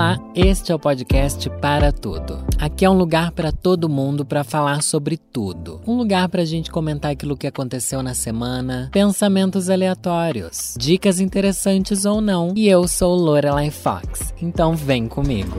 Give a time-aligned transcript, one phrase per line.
[0.00, 2.42] Olá, este é o podcast Para Tudo.
[2.58, 5.82] Aqui é um lugar para todo mundo para falar sobre tudo.
[5.86, 12.06] Um lugar para a gente comentar aquilo que aconteceu na semana, pensamentos aleatórios, dicas interessantes
[12.06, 12.54] ou não.
[12.56, 15.54] E eu sou Lorelai Fox, então vem comigo.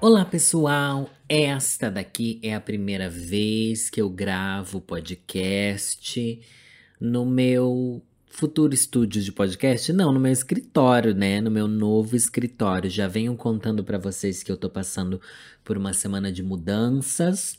[0.00, 6.40] Olá pessoal, esta daqui é a primeira vez que eu gravo podcast
[7.00, 9.92] no meu futuro estúdio de podcast?
[9.92, 11.40] Não, no meu escritório, né?
[11.40, 12.88] No meu novo escritório.
[12.88, 15.20] Já venho contando para vocês que eu tô passando
[15.64, 17.58] por uma semana de mudanças.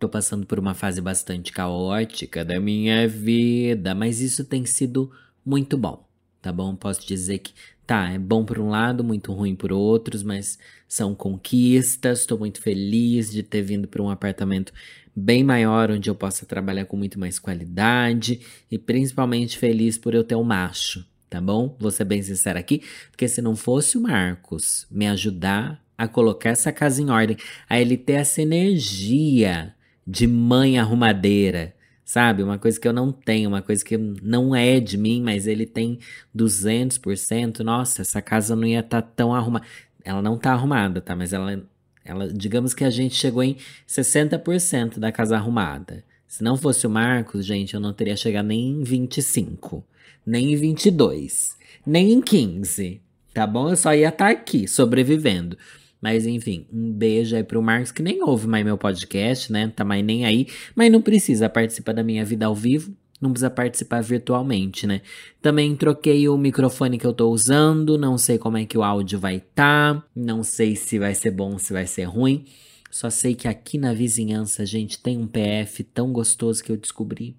[0.00, 5.10] Tô passando por uma fase bastante caótica da minha vida, mas isso tem sido
[5.46, 6.04] muito bom,
[6.42, 6.74] tá bom?
[6.74, 7.52] Posso dizer que
[7.86, 10.58] tá, é bom por um lado, muito ruim por outros, mas
[10.88, 12.20] são conquistas.
[12.20, 14.72] Estou muito feliz de ter vindo para um apartamento
[15.14, 20.24] bem maior, onde eu possa trabalhar com muito mais qualidade e principalmente feliz por eu
[20.24, 21.76] ter um macho, tá bom?
[21.78, 26.50] Vou ser bem sincera aqui, porque se não fosse o Marcos me ajudar a colocar
[26.50, 27.36] essa casa em ordem,
[27.68, 29.74] a ele ter essa energia
[30.06, 32.42] de mãe arrumadeira, sabe?
[32.42, 35.64] Uma coisa que eu não tenho, uma coisa que não é de mim, mas ele
[35.64, 35.98] tem
[36.36, 37.60] 200%.
[37.60, 39.64] Nossa, essa casa não ia estar tá tão arrumada.
[40.04, 41.16] Ela não tá arrumada, tá?
[41.16, 41.64] Mas ela
[42.04, 43.56] ela, digamos que a gente chegou em
[43.88, 46.04] 60% da casa arrumada.
[46.28, 49.84] Se não fosse o Marcos, gente, eu não teria chegado nem em 25,
[50.26, 53.00] nem em 22, nem em 15,
[53.32, 53.70] tá bom?
[53.70, 55.56] Eu só ia estar tá aqui, sobrevivendo.
[56.00, 59.72] Mas enfim, um beijo aí pro Marcos, que nem ouve mais meu podcast, né?
[59.74, 62.94] Tá mais nem aí, mas não precisa participar da minha vida ao vivo
[63.24, 65.00] não precisa participar virtualmente, né?
[65.42, 69.18] Também troquei o microfone que eu tô usando, não sei como é que o áudio
[69.18, 72.44] vai estar, tá, não sei se vai ser bom, se vai ser ruim.
[72.90, 77.36] Só sei que aqui na vizinhança gente tem um PF tão gostoso que eu descobri.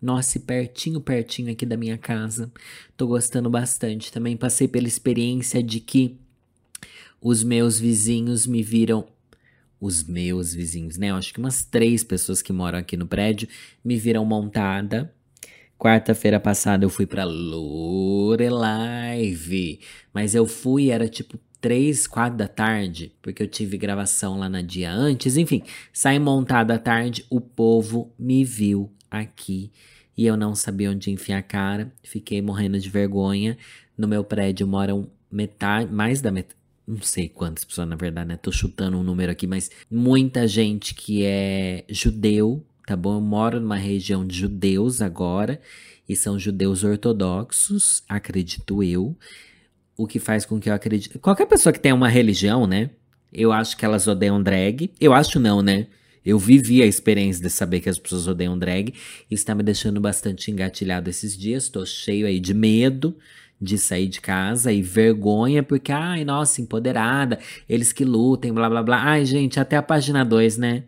[0.00, 2.52] Nossa, pertinho, pertinho aqui da minha casa.
[2.96, 4.12] Tô gostando bastante.
[4.12, 6.16] Também passei pela experiência de que
[7.20, 9.08] os meus vizinhos me viram
[9.80, 11.10] os meus vizinhos, né?
[11.10, 13.48] Eu acho que umas três pessoas que moram aqui no prédio
[13.84, 15.12] me viram montada.
[15.78, 18.50] Quarta-feira passada eu fui pra Lorelive,
[20.12, 24.62] mas eu fui, era tipo três, quatro da tarde, porque eu tive gravação lá na
[24.62, 25.36] dia antes.
[25.36, 29.70] Enfim, saí montada à tarde, o povo me viu aqui
[30.16, 31.92] e eu não sabia onde enfiar a cara.
[32.02, 33.58] Fiquei morrendo de vergonha.
[33.98, 38.36] No meu prédio moram metade, mais da metade não sei quantas pessoas, na verdade, né?
[38.36, 43.16] Tô chutando um número aqui, mas muita gente que é judeu, tá bom?
[43.16, 45.60] Eu moro numa região de judeus agora,
[46.08, 49.16] e são judeus ortodoxos, acredito eu.
[49.96, 51.18] O que faz com que eu acredite.
[51.18, 52.90] Qualquer pessoa que tenha uma religião, né?
[53.32, 54.90] Eu acho que elas odeiam drag.
[55.00, 55.86] Eu acho não, né?
[56.24, 58.92] Eu vivi a experiência de saber que as pessoas odeiam drag.
[59.30, 61.68] Isso tá me deixando bastante engatilhado esses dias.
[61.68, 63.16] Tô cheio aí de medo
[63.60, 68.82] de sair de casa e vergonha porque, ai, nossa, empoderada, eles que lutem, blá blá
[68.82, 69.02] blá.
[69.02, 70.84] Ai, gente, até a página 2, né?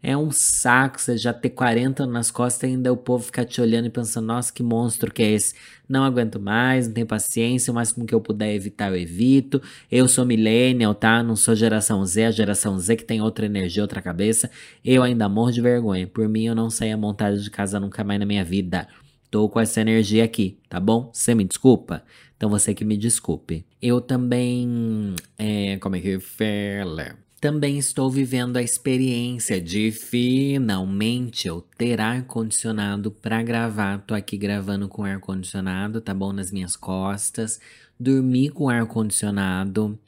[0.00, 3.44] É um saco você já ter 40 anos nas costas e ainda o povo ficar
[3.44, 5.56] te olhando e pensando, nossa, que monstro que é esse?
[5.88, 9.60] Não aguento mais, não tenho paciência, o máximo que eu puder evitar eu evito.
[9.90, 11.20] Eu sou millennial, tá?
[11.20, 14.48] Não sou geração Z, a geração Z que tem outra energia, outra cabeça.
[14.84, 16.06] Eu ainda morro de vergonha.
[16.06, 18.86] Por mim, eu não saía montada de casa nunca mais na minha vida.
[19.30, 21.10] Tô com essa energia aqui, tá bom?
[21.12, 22.02] Você me desculpa?
[22.36, 23.66] Então você que me desculpe.
[23.82, 25.14] Eu também.
[25.36, 27.16] É, como é que fala?
[27.40, 33.98] Também estou vivendo a experiência de finalmente eu ter ar-condicionado para gravar.
[33.98, 36.32] Tô aqui gravando com ar-condicionado, tá bom?
[36.32, 37.60] Nas minhas costas.
[37.98, 39.98] Dormir com ar-condicionado.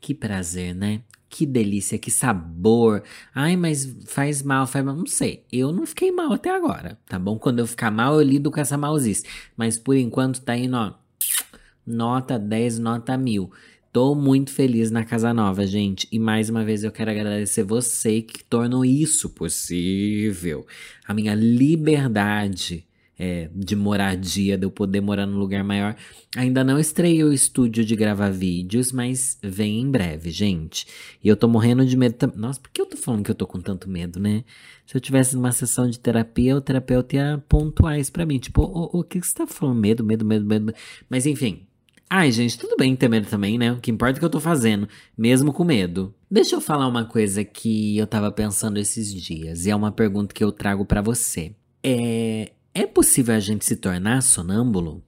[0.00, 1.00] Que prazer, né?
[1.28, 3.02] Que delícia, que sabor.
[3.34, 4.94] Ai, mas faz mal, faz mal.
[4.94, 5.44] Não sei.
[5.52, 7.38] Eu não fiquei mal até agora, tá bom?
[7.38, 9.24] Quando eu ficar mal, eu lido com essa malzice.
[9.56, 10.94] Mas por enquanto tá indo, ó.
[11.86, 13.50] Nota 10, nota 1000.
[13.92, 16.06] Tô muito feliz na casa nova, gente.
[16.12, 20.66] E mais uma vez eu quero agradecer você que tornou isso possível.
[21.06, 22.85] A minha liberdade
[23.18, 25.96] é, de moradia, de eu poder morar num lugar maior.
[26.36, 30.86] Ainda não estreiei o estúdio de gravar vídeos, mas vem em breve, gente.
[31.22, 32.32] E eu tô morrendo de medo.
[32.36, 34.44] Nossa, por que eu tô falando que eu tô com tanto medo, né?
[34.84, 38.38] Se eu tivesse numa sessão de terapia, o terapeuta ia pontuar isso pra mim.
[38.38, 39.80] Tipo, o, o que você tá falando?
[39.80, 40.74] Medo, medo, medo, medo.
[41.08, 41.66] Mas enfim.
[42.08, 43.72] Ai, gente, tudo bem ter medo também, né?
[43.72, 44.88] O que importa é o que eu tô fazendo,
[45.18, 46.14] mesmo com medo.
[46.30, 50.32] Deixa eu falar uma coisa que eu tava pensando esses dias, e é uma pergunta
[50.32, 51.52] que eu trago para você.
[51.82, 55.02] É, é possível a gente se tornar sonâmbulo?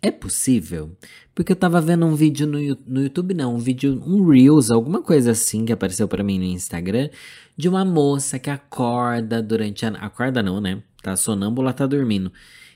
[0.00, 0.96] É possível?
[1.34, 5.02] Porque eu tava vendo um vídeo no, no YouTube, não, um vídeo, um Reels, alguma
[5.02, 7.10] coisa assim que apareceu para mim no Instagram,
[7.56, 9.88] de uma moça que acorda durante a.
[9.88, 10.80] Acorda não, né?
[11.02, 12.32] Tá sonâmbula, tá dormindo.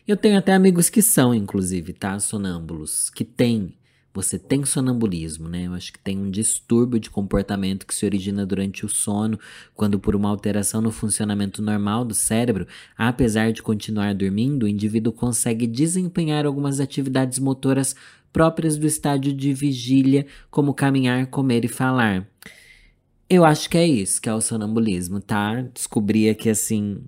[0.07, 2.19] Eu tenho até amigos que são, inclusive, tá?
[2.19, 3.77] Sonâmbulos, que têm
[4.15, 5.67] você tem sonambulismo, né?
[5.67, 9.39] Eu acho que tem um distúrbio de comportamento que se origina durante o sono,
[9.75, 12.67] quando por uma alteração no funcionamento normal do cérebro,
[12.97, 17.97] apesar de continuar dormindo, o indivíduo consegue desempenhar algumas atividades motoras
[18.33, 22.27] próprias do estádio de vigília, como caminhar, comer e falar.
[23.29, 25.63] Eu acho que é isso, que é o sonambulismo, tá?
[25.73, 27.03] Descobri aqui assim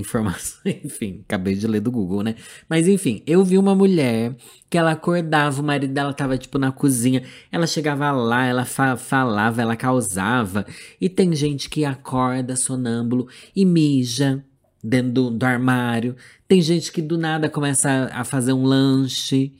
[0.00, 2.34] informação, enfim, acabei de ler do Google, né?
[2.68, 4.34] Mas enfim, eu vi uma mulher
[4.68, 8.96] que ela acordava, o marido dela tava tipo na cozinha, ela chegava lá, ela fa
[8.96, 10.66] falava, ela causava.
[11.00, 14.44] E tem gente que acorda sonâmbulo e mija
[14.82, 16.16] dentro do, do armário.
[16.46, 19.52] Tem gente que do nada começa a, a fazer um lanche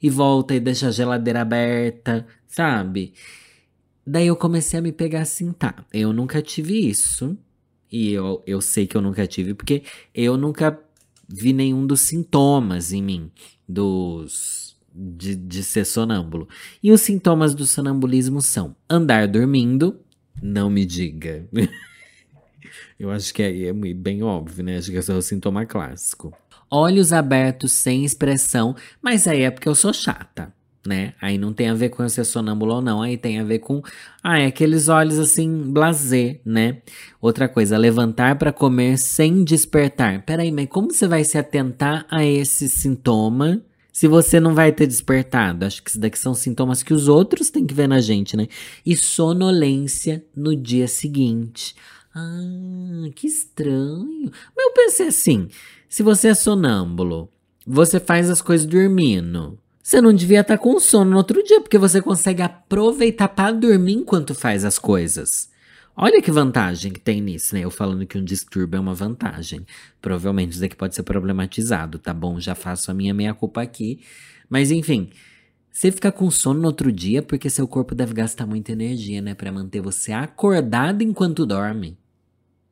[0.00, 3.12] e volta e deixa a geladeira aberta, sabe?
[4.06, 7.36] Daí eu comecei a me pegar assim, tá, eu nunca tive isso.
[7.90, 9.82] E eu, eu sei que eu nunca tive, porque
[10.14, 10.78] eu nunca
[11.28, 13.30] vi nenhum dos sintomas em mim,
[13.68, 16.48] dos de, de ser sonâmbulo.
[16.82, 20.00] E os sintomas do sonambulismo são andar dormindo,
[20.42, 21.46] não me diga.
[22.98, 24.78] eu acho que é, é bem óbvio, né?
[24.78, 26.36] Acho que esse é o sintoma clássico.
[26.70, 30.52] Olhos abertos sem expressão, mas aí é porque eu sou chata
[30.88, 31.12] né?
[31.20, 33.58] Aí não tem a ver com eu ser sonâmbulo ou não, aí tem a ver
[33.58, 33.82] com,
[34.22, 36.78] ah, é aqueles olhos assim, blazer, né?
[37.20, 40.22] Outra coisa, levantar para comer sem despertar.
[40.22, 43.62] Peraí, mas como você vai se atentar a esse sintoma
[43.92, 45.66] se você não vai ter despertado?
[45.66, 48.48] Acho que isso daqui são sintomas que os outros têm que ver na gente, né?
[48.84, 51.74] E sonolência no dia seguinte.
[52.14, 54.30] Ah, que estranho.
[54.56, 55.48] Mas eu pensei assim,
[55.86, 57.28] se você é sonâmbulo,
[57.66, 59.58] você faz as coisas dormindo.
[59.88, 63.52] Você não devia estar tá com sono no outro dia, porque você consegue aproveitar para
[63.52, 65.48] dormir enquanto faz as coisas.
[65.96, 67.62] Olha que vantagem que tem nisso, né?
[67.64, 69.64] Eu falando que um distúrbio é uma vantagem.
[69.98, 72.38] Provavelmente isso daqui pode ser problematizado, tá bom?
[72.38, 74.00] Já faço a minha meia-culpa aqui.
[74.50, 75.08] Mas enfim,
[75.72, 79.32] você fica com sono no outro dia porque seu corpo deve gastar muita energia, né?
[79.32, 81.96] para manter você acordado enquanto dorme.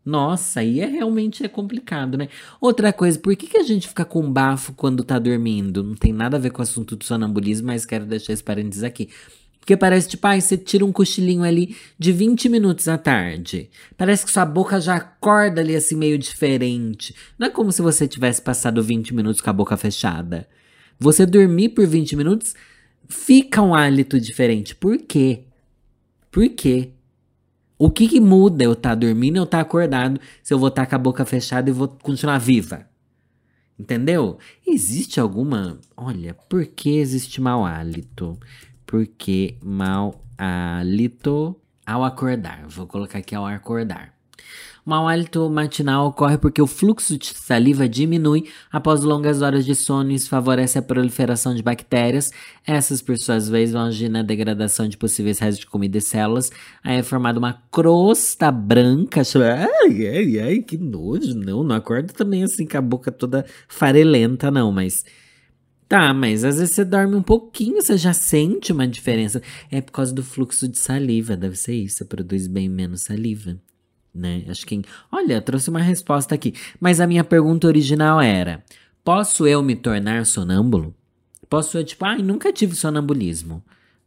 [0.06, 2.28] Nossa, aí é realmente é complicado, né?
[2.60, 5.82] Outra coisa, por que, que a gente fica com bafo quando tá dormindo?
[5.82, 8.84] Não tem nada a ver com o assunto do sonambulismo, mas quero deixar esse parênteses
[8.84, 9.08] aqui.
[9.58, 13.68] Porque parece tipo, ai, você tira um cochilinho ali de 20 minutos à tarde.
[13.96, 17.12] Parece que sua boca já acorda ali assim meio diferente.
[17.36, 20.46] Não é como se você tivesse passado 20 minutos com a boca fechada.
[21.00, 22.54] Você dormir por 20 minutos,
[23.08, 24.72] fica um hálito diferente.
[24.72, 25.40] Por quê?
[26.30, 26.92] Por quê?
[27.78, 30.68] O que, que muda eu estar tá dormindo ou estar tá acordado se eu vou
[30.68, 32.88] estar tá com a boca fechada e vou continuar viva?
[33.78, 34.38] Entendeu?
[34.66, 35.78] Existe alguma.
[35.94, 38.38] Olha, por que existe mau hálito?
[38.86, 42.66] Por que mau hálito ao acordar?
[42.66, 44.15] Vou colocar aqui ao acordar.
[44.86, 50.12] Mau hálito matinal ocorre porque o fluxo de saliva diminui após longas horas de sono
[50.12, 52.30] e isso favorece a proliferação de bactérias.
[52.64, 56.52] Essas, por suas vezes, vão agir na degradação de possíveis restos de comida e células.
[56.84, 59.22] Aí é formada uma crosta branca.
[59.82, 61.34] Ai, ai, ai, que nojo.
[61.34, 65.04] Não, não acorda também assim com a boca toda farelenta, não, mas.
[65.88, 69.42] Tá, mas às vezes você dorme um pouquinho, você já sente uma diferença.
[69.68, 73.58] É por causa do fluxo de saliva, deve ser isso, você produz bem menos saliva
[74.16, 74.44] né?
[74.48, 74.82] Acho que.
[75.10, 76.54] Olha, trouxe uma resposta aqui.
[76.80, 78.64] Mas a minha pergunta original era:
[79.04, 80.94] posso eu me tornar sonâmbulo?
[81.48, 83.62] Posso eu, tipo, ai, ah, nunca tive sonambulismo.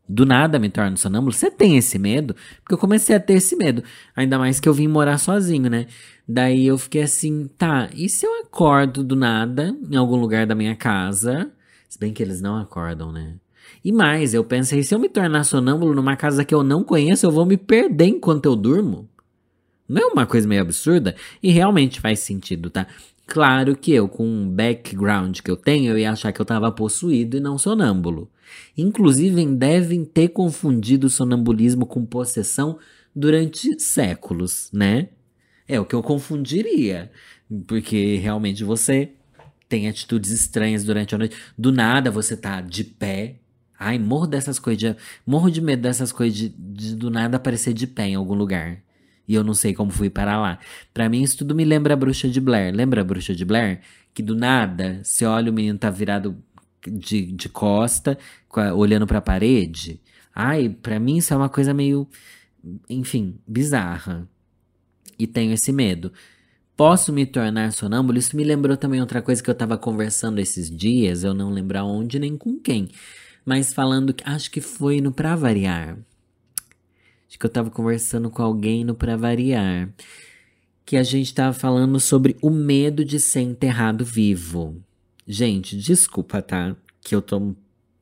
[0.08, 1.32] Do nada me torno sonâmbulo?
[1.32, 2.36] Você tem esse medo?
[2.62, 3.84] Porque eu comecei a ter esse medo.
[4.16, 5.86] Ainda mais que eu vim morar sozinho, né?
[6.28, 10.56] Daí eu fiquei assim, tá, e se eu acordo do nada em algum lugar da
[10.56, 11.52] minha casa?
[11.88, 13.36] Se bem que eles não acordam, né?
[13.84, 17.26] E mais, eu pensei, se eu me tornar sonâmbulo numa casa que eu não conheço,
[17.26, 19.08] eu vou me perder enquanto eu durmo.
[19.90, 21.16] Não é uma coisa meio absurda?
[21.42, 22.86] E realmente faz sentido, tá?
[23.26, 26.72] Claro que eu, com o background que eu tenho, eu ia achar que eu estava
[26.72, 28.30] possuído e não sonâmbulo.
[28.78, 32.78] Inclusive, devem ter confundido sonambulismo com possessão
[33.16, 35.10] durante séculos, né?
[35.68, 37.12] É o que eu confundiria.
[37.68, 39.12] Porque realmente você
[39.68, 41.36] tem atitudes estranhas durante a noite.
[41.58, 43.36] Do nada você tá de pé.
[43.78, 44.80] Ai, morro dessas coisas.
[44.80, 48.36] De, morro de medo dessas coisas de, de do nada aparecer de pé em algum
[48.36, 48.84] lugar
[49.30, 50.58] e eu não sei como fui para lá.
[50.92, 52.76] Para mim, isso tudo me lembra a bruxa de Blair.
[52.76, 53.82] Lembra a bruxa de Blair?
[54.12, 56.36] Que do nada, você olha o menino tá virado
[56.84, 58.18] de, de costa,
[58.76, 60.02] olhando para a parede.
[60.34, 62.08] Ai, para mim isso é uma coisa meio,
[62.90, 64.28] enfim, bizarra.
[65.18, 66.12] E tenho esse medo.
[66.76, 68.18] Posso me tornar sonâmbulo?
[68.18, 71.78] Isso me lembrou também outra coisa que eu tava conversando esses dias, eu não lembro
[71.78, 72.90] aonde nem com quem.
[73.46, 76.00] Mas falando acho que foi no Pra Variar.
[77.30, 79.88] Acho que eu tava conversando com alguém no Pra Variar.
[80.84, 84.82] Que a gente tava falando sobre o medo de ser enterrado vivo.
[85.28, 86.76] Gente, desculpa, tá?
[87.02, 87.56] Que eu tô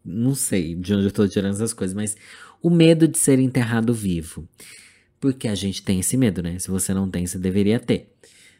[0.05, 2.15] não sei de onde eu tô tirando essas coisas, mas
[2.63, 4.47] o medo de ser enterrado vivo.
[5.19, 6.57] Porque a gente tem esse medo, né?
[6.57, 8.13] Se você não tem, você deveria ter.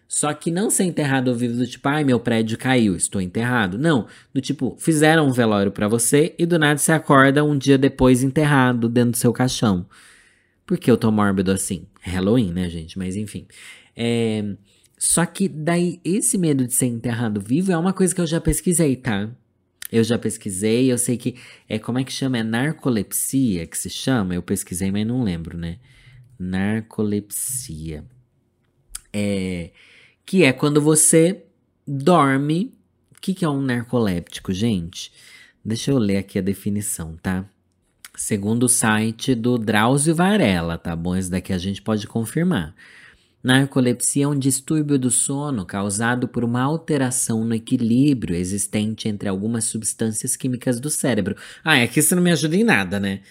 [0.06, 3.78] Só que não ser enterrado vivo do tipo, ai, meu prédio caiu, estou enterrado.
[3.78, 7.78] Não, do tipo, fizeram um velório para você e do nada você acorda um dia
[7.78, 9.86] depois enterrado dentro do seu caixão.
[10.68, 11.88] Por que eu tô mórbido assim?
[12.06, 13.00] É Halloween, né, gente?
[13.00, 13.48] Mas enfim.
[13.96, 14.44] É...
[15.00, 18.42] Só que daí, esse medo de ser enterrado vivo é uma coisa que eu já
[18.42, 19.30] pesquisei, tá?
[19.92, 21.36] Eu já pesquisei, eu sei que
[21.70, 22.40] é como é que chama?
[22.40, 24.36] É narcolepsia que se chama?
[24.36, 25.80] Eu pesquisei, mas não lembro, né?
[26.38, 28.04] Narcolepsia.
[29.14, 29.72] É
[30.28, 31.46] que é quando você
[31.88, 32.76] dorme.
[33.16, 35.12] O que, que é um narcoléptico, gente?
[35.66, 37.50] Deixa eu ler aqui a definição, tá?
[38.18, 41.16] Segundo o site do Drauzio Varela, tá bom?
[41.16, 42.74] Esse daqui a gente pode confirmar.
[43.44, 49.66] Narcolepsia é um distúrbio do sono causado por uma alteração no equilíbrio existente entre algumas
[49.66, 51.36] substâncias químicas do cérebro.
[51.64, 53.22] Ah, aqui você não me ajuda em nada, né?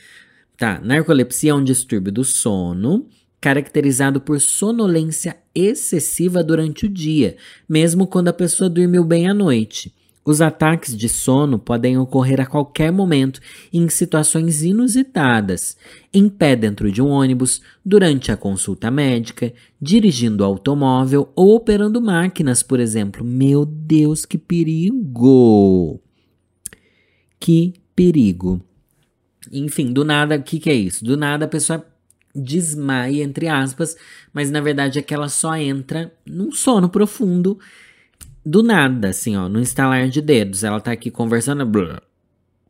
[0.56, 3.08] Tá, narcolepsia é um distúrbio do sono
[3.40, 7.36] caracterizado por sonolência excessiva durante o dia,
[7.68, 9.92] mesmo quando a pessoa dormiu bem à noite.
[10.26, 13.40] Os ataques de sono podem ocorrer a qualquer momento
[13.72, 15.76] em situações inusitadas,
[16.12, 22.60] em pé dentro de um ônibus, durante a consulta médica, dirigindo automóvel ou operando máquinas,
[22.60, 23.24] por exemplo.
[23.24, 26.02] Meu Deus, que perigo!
[27.38, 28.60] Que perigo!
[29.52, 31.04] Enfim, do nada, o que, que é isso?
[31.04, 31.86] Do nada a pessoa
[32.34, 33.96] desmaia, entre aspas,
[34.32, 37.58] mas na verdade é que ela só entra num sono profundo
[38.46, 40.62] do nada, assim, ó, no instalar de dedos.
[40.62, 42.00] Ela tá aqui conversando, blá,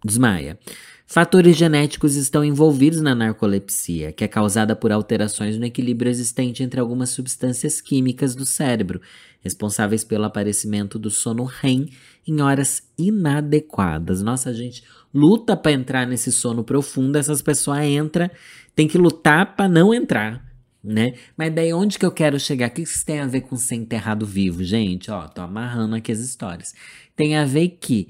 [0.02, 0.58] desmaia.
[1.06, 6.80] Fatores genéticos estão envolvidos na narcolepsia, que é causada por alterações no equilíbrio existente entre
[6.80, 9.00] algumas substâncias químicas do cérebro,
[9.40, 11.90] responsáveis pelo aparecimento do sono REM
[12.26, 14.20] em horas inadequadas.
[14.22, 14.82] Nossa, a gente
[15.14, 18.28] luta para entrar nesse sono profundo, essas pessoas entram
[18.74, 20.44] tem que lutar para não entrar,
[20.86, 21.14] né?
[21.36, 22.68] Mas daí onde que eu quero chegar?
[22.68, 25.10] O que isso tem a ver com ser enterrado vivo, gente?
[25.10, 26.72] Ó, tô amarrando aqui as histórias.
[27.16, 28.08] Tem a ver que,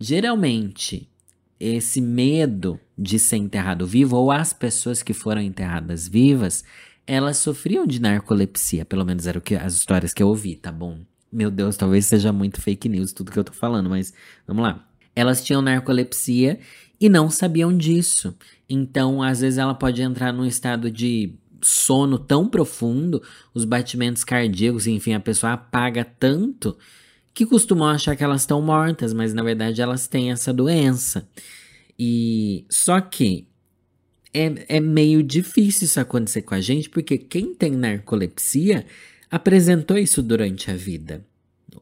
[0.00, 1.08] geralmente,
[1.60, 6.64] esse medo de ser enterrado vivo, ou as pessoas que foram enterradas vivas,
[7.06, 10.98] elas sofriam de narcolepsia, pelo menos eram as histórias que eu ouvi, tá bom?
[11.30, 14.12] Meu Deus, talvez seja muito fake news tudo que eu tô falando, mas
[14.46, 14.88] vamos lá.
[15.14, 16.58] Elas tinham narcolepsia
[17.00, 18.34] e não sabiam disso.
[18.68, 23.22] Então, às vezes, ela pode entrar num estado de sono tão profundo,
[23.54, 26.76] os batimentos cardíacos, enfim, a pessoa apaga tanto
[27.34, 31.28] que costumam achar que elas estão mortas, mas na verdade elas têm essa doença.
[31.98, 33.46] E só que
[34.32, 38.86] é, é meio difícil isso acontecer com a gente, porque quem tem narcolepsia
[39.30, 41.24] apresentou isso durante a vida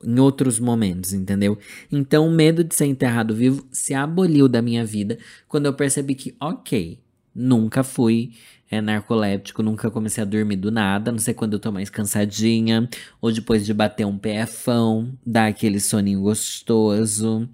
[0.03, 1.59] em outros momentos, entendeu?
[1.91, 6.15] Então, o medo de ser enterrado vivo se aboliu da minha vida quando eu percebi
[6.15, 6.99] que, ok,
[7.35, 8.33] nunca fui
[8.71, 12.89] é, narcoléptico, nunca comecei a dormir do nada, não sei quando eu tô mais cansadinha,
[13.21, 17.49] ou depois de bater um PFão, dar aquele soninho gostoso,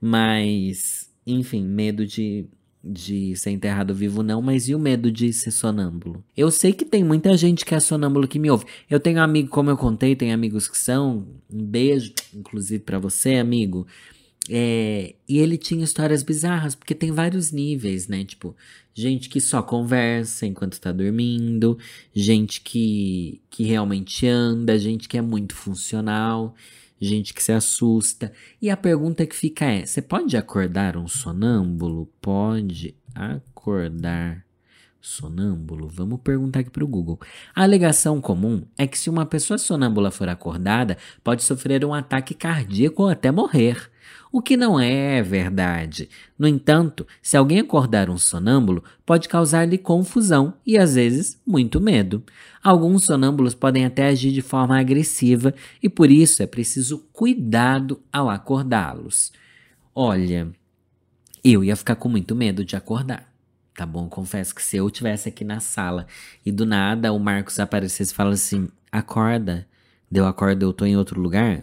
[0.00, 2.46] mas, enfim, medo de
[2.82, 6.24] de ser enterrado vivo, não, mas e o medo de ser sonâmbulo?
[6.36, 8.64] Eu sei que tem muita gente que é sonâmbulo que me ouve.
[8.88, 11.26] Eu tenho amigo, como eu contei, tem amigos que são.
[11.52, 13.86] Um beijo, inclusive para você, amigo.
[14.50, 18.24] É, e ele tinha histórias bizarras, porque tem vários níveis, né?
[18.24, 18.56] Tipo,
[18.94, 21.78] gente que só conversa enquanto tá dormindo,
[22.14, 26.54] gente que, que realmente anda, gente que é muito funcional
[27.00, 28.32] gente que se assusta.
[28.60, 32.10] E a pergunta que fica é: você pode acordar um sonâmbulo?
[32.20, 34.44] Pode acordar
[35.00, 35.88] sonâmbulo?
[35.88, 37.20] Vamos perguntar aqui para o Google.
[37.54, 42.34] A alegação comum é que se uma pessoa sonâmbula for acordada, pode sofrer um ataque
[42.34, 43.90] cardíaco ou até morrer
[44.30, 46.08] o que não é verdade.
[46.38, 52.22] No entanto, se alguém acordar um sonâmbulo, pode causar-lhe confusão e às vezes muito medo.
[52.62, 58.28] Alguns sonâmbulos podem até agir de forma agressiva e por isso é preciso cuidado ao
[58.28, 59.32] acordá-los.
[59.94, 60.48] Olha,
[61.42, 63.32] eu ia ficar com muito medo de acordar.
[63.74, 64.08] Tá bom?
[64.08, 66.06] Confesso que se eu tivesse aqui na sala
[66.44, 69.66] e do nada o Marcos aparecesse e falasse assim: acorda,
[70.10, 71.62] deu acorda, eu tô em outro lugar,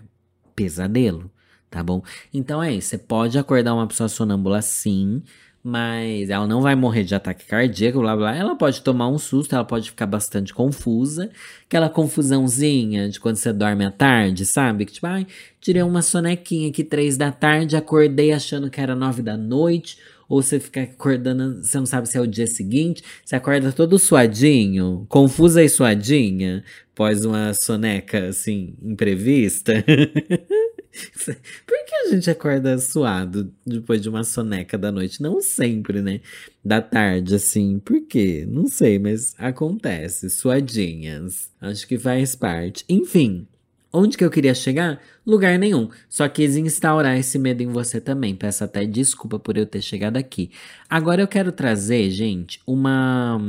[0.56, 1.30] pesadelo
[1.76, 2.02] tá bom?
[2.34, 5.22] Então é isso, você pode acordar uma pessoa sonâmbula sim,
[5.62, 8.34] mas ela não vai morrer de ataque cardíaco, blá blá.
[8.34, 11.30] Ela pode tomar um susto, ela pode ficar bastante confusa.
[11.66, 14.86] Aquela confusãozinha de quando você dorme à tarde, sabe?
[14.86, 15.28] Que tipo, ai,
[15.60, 19.98] tirei uma sonequinha aqui três da tarde, acordei achando que era nove da noite.
[20.30, 24.00] Ou você fica acordando, você não sabe se é o dia seguinte, você acorda todo
[24.00, 26.64] suadinho, confusa e suadinha,
[26.94, 29.74] após uma soneca assim, imprevista.
[31.66, 35.22] Por que a gente acorda suado depois de uma soneca da noite?
[35.22, 36.22] Não sempre, né?
[36.64, 37.80] Da tarde, assim.
[37.80, 38.46] Por quê?
[38.48, 40.30] Não sei, mas acontece.
[40.30, 41.52] Suadinhas.
[41.60, 42.86] Acho que faz parte.
[42.88, 43.48] Enfim.
[43.92, 45.02] Onde que eu queria chegar?
[45.26, 45.90] Lugar nenhum.
[46.10, 48.36] Só quis instaurar esse medo em você também.
[48.36, 50.52] Peço até desculpa por eu ter chegado aqui.
[50.90, 53.40] Agora eu quero trazer, gente, uma.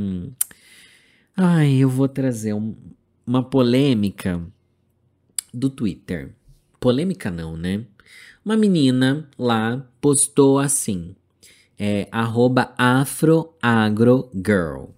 [1.35, 2.75] Ai, eu vou trazer um,
[3.25, 4.41] uma polêmica
[5.53, 6.36] do Twitter.
[6.79, 7.83] Polêmica não, né?
[8.45, 11.15] Uma menina lá postou assim,
[11.77, 14.91] é, arroba afroagrogirl.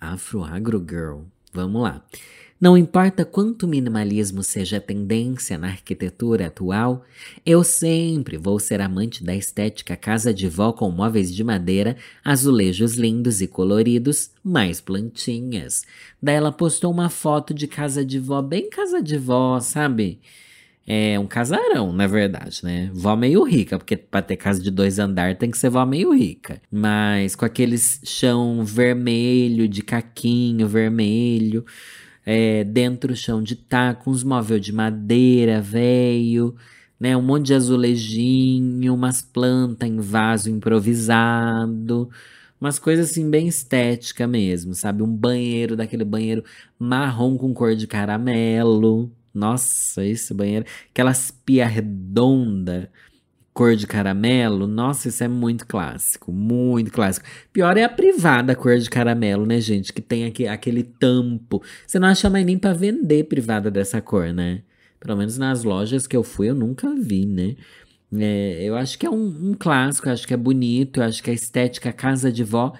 [0.00, 1.20] Afroagrogirl,
[1.52, 2.04] vamos lá.
[2.60, 7.04] Não importa quanto minimalismo seja a tendência na arquitetura atual,
[7.44, 11.94] eu sempre vou ser amante da estética casa de vó com móveis de madeira,
[12.24, 15.82] azulejos lindos e coloridos, mais plantinhas.
[16.22, 20.20] Daí ela postou uma foto de casa de vó, bem casa de vó, sabe?
[20.86, 22.90] É um casarão, na verdade, né?
[22.92, 26.12] Vó meio rica, porque pra ter casa de dois andar tem que ser vó meio
[26.12, 26.60] rica.
[26.70, 31.64] Mas com aqueles chão vermelho, de caquinho vermelho
[32.24, 36.54] é, dentro chão de tacos, móvel de madeira velho,
[36.98, 37.16] né?
[37.16, 42.10] Um monte de azulejinho, umas plantas em vaso improvisado,
[42.60, 45.02] umas coisas assim bem estética mesmo, sabe?
[45.02, 46.44] Um banheiro, daquele banheiro
[46.78, 49.10] marrom com cor de caramelo.
[49.34, 52.90] Nossa, esse banheiro, aquelas pia redonda
[53.54, 57.24] cor de caramelo, nossa, isso é muito clássico, muito clássico.
[57.52, 59.92] Pior é a privada cor de caramelo, né, gente?
[59.92, 61.62] Que tem aqui, aquele tampo.
[61.86, 64.62] Você não acha mais nem para vender privada dessa cor, né?
[64.98, 67.54] Pelo menos nas lojas que eu fui, eu nunca vi, né?
[68.16, 71.34] É, eu acho que é um, um clássico, acho que é bonito, acho que a
[71.34, 72.72] estética casa de vó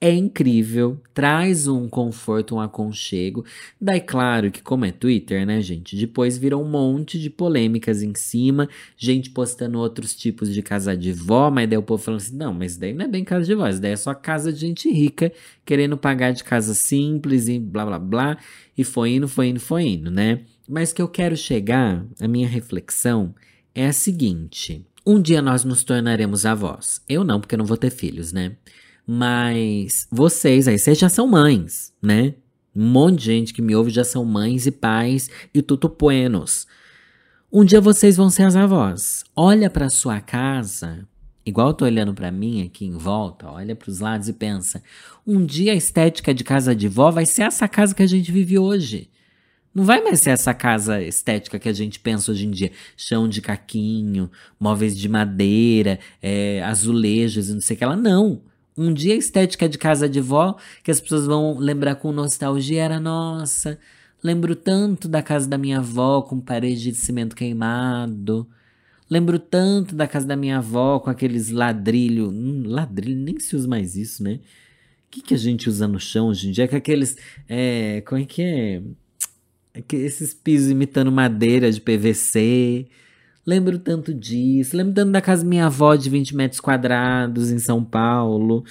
[0.00, 3.44] é incrível, traz um conforto, um aconchego.
[3.78, 5.94] Daí, claro que, como é Twitter, né, gente?
[5.94, 8.66] Depois virou um monte de polêmicas em cima,
[8.96, 12.54] gente postando outros tipos de casa de vó, mas daí o povo falando assim: não,
[12.54, 14.90] mas daí não é bem casa de vó, isso daí é só casa de gente
[14.90, 15.30] rica
[15.66, 18.38] querendo pagar de casa simples e blá blá blá.
[18.78, 20.40] E foi indo, foi indo, foi indo, né?
[20.66, 23.34] Mas que eu quero chegar, a minha reflexão
[23.74, 27.02] é a seguinte: um dia nós nos tornaremos avós.
[27.06, 28.56] Eu não, porque eu não vou ter filhos, né?
[29.06, 32.34] Mas vocês aí, vocês já são mães, né?
[32.74, 36.66] Um monte de gente que me ouve já são mães e pais e tutupuenos.
[37.52, 39.24] Um dia vocês vão ser as avós.
[39.34, 41.06] Olha para sua casa,
[41.44, 44.82] igual eu tô olhando para mim aqui em volta, olha para os lados e pensa:
[45.26, 48.30] um dia a estética de casa de vó vai ser essa casa que a gente
[48.30, 49.10] vive hoje.
[49.74, 52.72] Não vai mais ser essa casa estética que a gente pensa hoje em dia.
[52.96, 57.96] Chão de caquinho, móveis de madeira, é, azulejos e não sei o que lá.
[57.96, 58.42] Não.
[58.76, 62.82] Um dia a estética de casa de vó, que as pessoas vão lembrar com nostalgia,
[62.82, 63.78] era nossa.
[64.22, 68.46] Lembro tanto da casa da minha avó com parede de cimento queimado.
[69.08, 72.30] Lembro tanto da casa da minha avó com aqueles ladrilho.
[72.30, 74.34] Hum, ladrilho, nem se usa mais isso, né?
[74.34, 76.68] O que, que a gente usa no chão hoje em dia?
[76.68, 77.16] Que aqueles.
[77.48, 78.82] É, como é que é?
[79.74, 82.86] é esses pisos imitando madeira de PVC.
[83.46, 84.76] Lembro tanto disso.
[84.76, 88.64] Lembro tanto da casa da minha avó de 20 metros quadrados em São Paulo.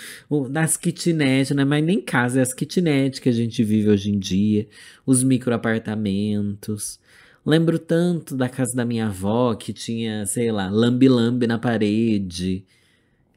[0.50, 1.66] Das kitnet, né?
[1.66, 4.68] Mas nem casa, é as kitnet que a gente vive hoje em dia.
[5.06, 7.00] Os micro apartamentos.
[7.46, 12.64] Lembro tanto da casa da minha avó que tinha, sei lá, lambe-lambe na parede.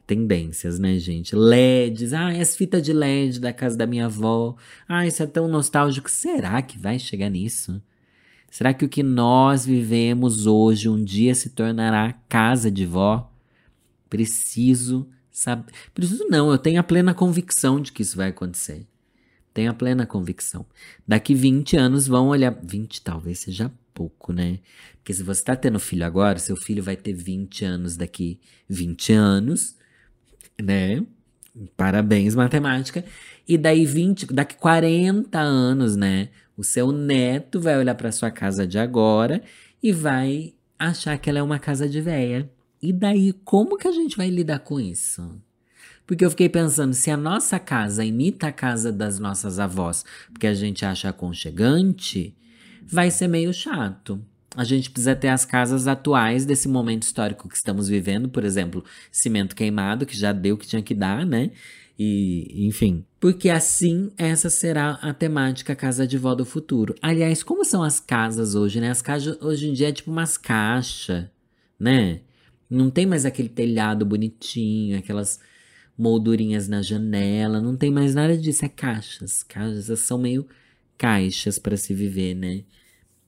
[0.05, 1.35] Tendências, né, gente?
[1.35, 2.13] LEDs.
[2.13, 4.55] Ah, as fitas de LED da casa da minha avó.
[4.87, 6.11] Ah, isso é tão nostálgico.
[6.11, 7.81] Será que vai chegar nisso?
[8.53, 13.33] Será que o que nós vivemos hoje um dia se tornará casa de vó?
[14.07, 15.73] Preciso saber.
[15.91, 18.85] Preciso não, eu tenho a plena convicção de que isso vai acontecer.
[19.55, 20.67] Tenho a plena convicção.
[21.07, 22.55] Daqui 20 anos vão olhar.
[22.61, 24.59] 20 talvez seja pouco, né?
[24.97, 28.39] Porque se você está tendo filho agora, seu filho vai ter 20 anos daqui
[28.69, 29.75] 20 anos,
[30.61, 31.03] né?
[31.75, 33.03] Parabéns, matemática.
[33.47, 36.29] E daí 20, daqui 40 anos, né?
[36.55, 39.41] O seu neto vai olhar para sua casa de agora
[39.81, 42.49] e vai achar que ela é uma casa de véia.
[42.81, 45.41] E daí, como que a gente vai lidar com isso?
[46.05, 50.47] Porque eu fiquei pensando, se a nossa casa imita a casa das nossas avós, porque
[50.47, 52.35] a gente acha aconchegante,
[52.85, 54.21] vai ser meio chato.
[54.55, 58.83] A gente precisa ter as casas atuais desse momento histórico que estamos vivendo, por exemplo,
[59.11, 61.51] cimento queimado, que já deu o que tinha que dar, né?
[61.97, 63.05] E, enfim.
[63.19, 66.95] Porque assim, essa será a temática Casa de Vó do Futuro.
[67.01, 68.89] Aliás, como são as casas hoje, né?
[68.89, 71.25] As casas hoje em dia é tipo umas caixas,
[71.79, 72.21] né?
[72.69, 75.39] Não tem mais aquele telhado bonitinho, aquelas
[75.97, 79.43] moldurinhas na janela, não tem mais nada disso, é caixas.
[79.43, 80.47] Caixas são meio
[80.97, 82.63] caixas para se viver, né?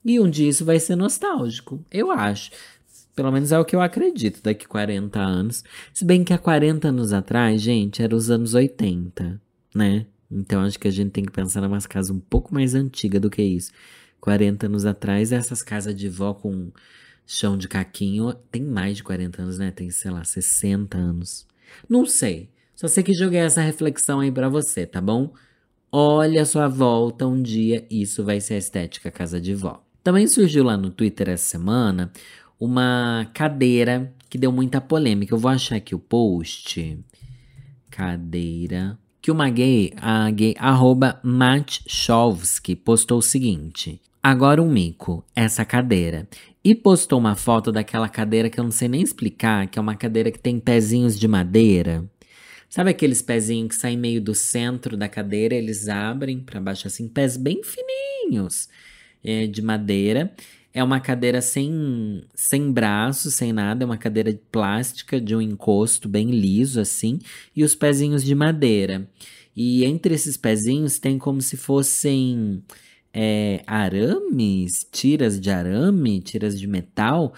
[0.03, 2.51] E um dia isso vai ser nostálgico, eu acho.
[3.15, 5.63] Pelo menos é o que eu acredito daqui 40 anos.
[5.93, 9.41] Se bem que há 40 anos atrás, gente, era os anos 80,
[9.73, 10.05] né?
[10.29, 13.21] Então acho que a gente tem que pensar em umas casas um pouco mais antigas
[13.21, 13.71] do que isso.
[14.19, 16.71] 40 anos atrás, essas casas de vó com
[17.25, 19.71] chão de caquinho tem mais de 40 anos, né?
[19.71, 21.47] Tem, sei lá, 60 anos.
[21.87, 22.49] Não sei.
[22.75, 25.33] Só sei que joguei essa reflexão aí para você, tá bom?
[25.91, 29.81] Olha a sua volta um dia, isso vai ser a estética casa de vó.
[30.03, 32.11] Também surgiu lá no Twitter essa semana
[32.59, 35.33] uma cadeira que deu muita polêmica.
[35.33, 36.97] Eu vou achar aqui o post.
[37.89, 38.97] Cadeira.
[39.21, 43.99] Que uma gay, a gay, arroba Matchovski, postou o seguinte.
[44.21, 46.27] Agora um mico, essa cadeira.
[46.63, 49.95] E postou uma foto daquela cadeira que eu não sei nem explicar, que é uma
[49.95, 52.03] cadeira que tem pezinhos de madeira.
[52.67, 57.07] Sabe aqueles pezinhos que saem meio do centro da cadeira, eles abrem para baixo assim,
[57.07, 58.67] pés bem fininhos
[59.23, 60.33] é, de madeira.
[60.75, 66.09] É uma cadeira sem, sem braço, sem nada, é uma cadeira plástica de um encosto
[66.09, 67.17] bem liso assim,
[67.55, 69.09] e os pezinhos de madeira.
[69.55, 72.61] E entre esses pezinhos tem como se fossem
[73.13, 77.33] é, arames, tiras de arame, tiras de metal,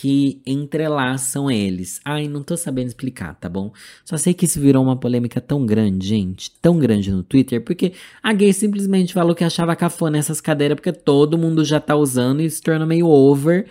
[0.00, 2.00] que entrelaçam eles.
[2.04, 3.72] Ai, não tô sabendo explicar, tá bom?
[4.04, 7.92] Só sei que isso virou uma polêmica tão grande, gente, tão grande no Twitter, porque
[8.22, 12.40] a gay simplesmente falou que achava cafona essas cadeiras porque todo mundo já tá usando
[12.40, 13.66] e se torna meio over.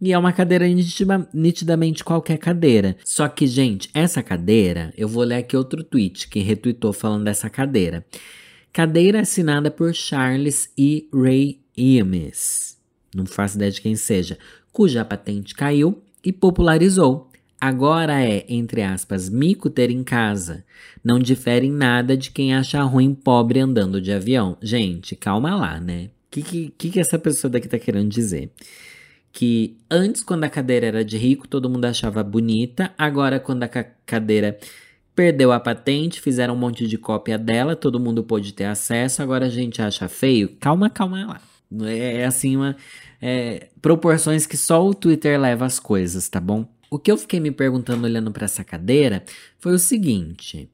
[0.00, 0.66] E é uma cadeira
[1.32, 2.96] nitidamente qualquer cadeira.
[3.04, 7.48] Só que, gente, essa cadeira, eu vou ler aqui outro tweet que retweetou falando dessa
[7.48, 8.04] cadeira.
[8.72, 11.08] Cadeira assinada por Charles E.
[11.14, 12.76] Ray Eames.
[13.14, 14.38] Não faço ideia de quem seja
[14.72, 17.28] cuja patente caiu e popularizou.
[17.60, 20.64] Agora é, entre aspas, mico ter em casa.
[21.02, 24.56] Não difere em nada de quem acha ruim pobre andando de avião.
[24.62, 26.04] Gente, calma lá, né?
[26.04, 28.52] O que, que, que essa pessoa daqui tá querendo dizer?
[29.32, 32.92] Que antes, quando a cadeira era de rico, todo mundo achava bonita.
[32.96, 34.56] Agora, quando a cadeira
[35.14, 39.20] perdeu a patente, fizeram um monte de cópia dela, todo mundo pôde ter acesso.
[39.20, 40.56] Agora a gente acha feio.
[40.60, 41.40] Calma, calma lá.
[41.86, 42.76] É, é assim uma
[43.20, 46.66] é, proporções que só o Twitter leva as coisas, tá bom?
[46.90, 49.24] O que eu fiquei me perguntando olhando para essa cadeira
[49.58, 50.70] foi o seguinte: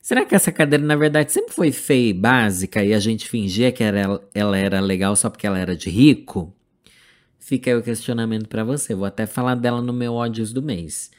[0.00, 3.72] será que essa cadeira na verdade sempre foi feia e básica e a gente fingia
[3.72, 6.54] que era, ela era legal só porque ela era de rico?
[7.38, 8.94] Fica aí o questionamento para você.
[8.94, 11.10] Vou até falar dela no meu ódios do mês.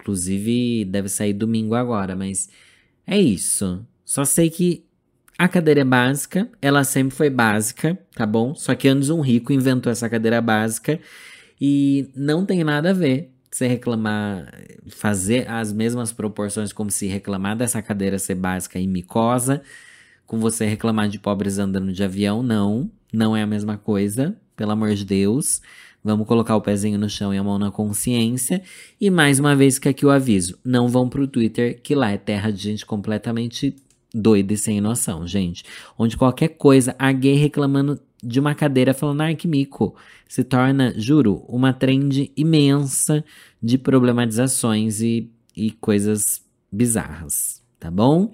[0.00, 2.48] Inclusive, deve sair domingo agora, mas
[3.06, 3.84] é isso.
[4.04, 4.84] Só sei que
[5.38, 8.54] a cadeira é básica, ela sempre foi básica, tá bom?
[8.54, 11.00] Só que antes um rico inventou essa cadeira básica
[11.60, 14.50] e não tem nada a ver você reclamar,
[14.88, 19.62] fazer as mesmas proporções como se reclamar dessa cadeira ser básica e micosa,
[20.26, 24.70] com você reclamar de pobres andando de avião, não, não é a mesma coisa, pelo
[24.70, 25.60] amor de Deus.
[26.02, 28.62] Vamos colocar o pezinho no chão e a mão na consciência.
[29.00, 32.16] E mais uma vez que aqui o aviso, não vão pro Twitter, que lá é
[32.16, 33.76] terra de gente completamente
[34.14, 35.64] doida e sem noção, gente.
[35.98, 39.96] Onde qualquer coisa, a gay reclamando de uma cadeira falando, ai que mico,
[40.28, 43.24] se torna, juro, uma trend imensa
[43.60, 48.32] de problematizações e, e coisas bizarras, tá bom?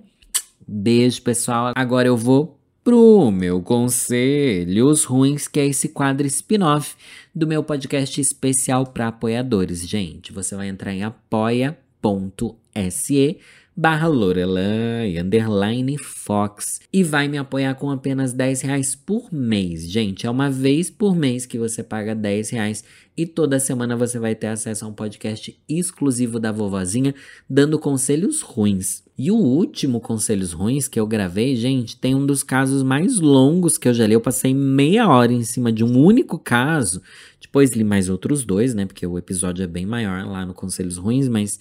[0.67, 1.73] Beijo, pessoal.
[1.75, 6.95] Agora eu vou pro meu conselhos ruins, que é esse quadro spin-off
[7.35, 9.87] do meu podcast especial para apoiadores.
[9.89, 11.79] Gente, você vai entrar em apoia.se
[13.79, 19.89] barra Lorelai, underline Fox, e vai me apoiar com apenas 10 reais por mês.
[19.89, 22.83] Gente, é uma vez por mês que você paga 10 reais
[23.17, 27.15] e toda semana você vai ter acesso a um podcast exclusivo da vovozinha,
[27.49, 29.05] dando conselhos ruins.
[29.17, 33.77] E o último Conselhos Ruins que eu gravei, gente, tem um dos casos mais longos
[33.77, 34.13] que eu já li.
[34.13, 37.03] Eu passei meia hora em cima de um único caso.
[37.41, 38.87] Depois li mais outros dois, né?
[38.87, 41.59] Porque o episódio é bem maior lá no Conselhos Ruins, mas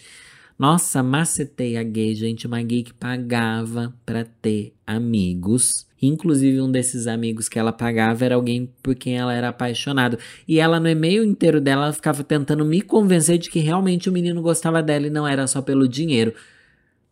[0.58, 5.86] nossa, macetei a gay, gente, uma gay que pagava para ter amigos.
[6.02, 10.18] Inclusive, um desses amigos que ela pagava era alguém por quem ela era apaixonado.
[10.48, 14.12] E ela, no e-mail inteiro dela, ela ficava tentando me convencer de que realmente o
[14.12, 16.34] menino gostava dela e não era só pelo dinheiro.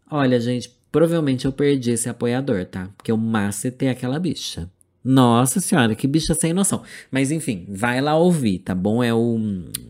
[0.09, 2.89] Olha, gente, provavelmente eu perdi esse apoiador, tá?
[2.97, 4.69] Porque eu macetei aquela bicha.
[5.05, 6.81] Nossa senhora, que bicha sem noção.
[7.11, 9.03] Mas enfim, vai lá ouvir, tá bom?
[9.03, 9.39] É o,